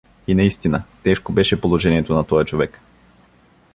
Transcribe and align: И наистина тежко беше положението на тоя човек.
И 0.27 0.35
наистина 0.35 0.83
тежко 1.03 1.31
беше 1.33 1.61
положението 1.61 2.13
на 2.15 2.27
тоя 2.27 2.45
човек. 2.45 2.81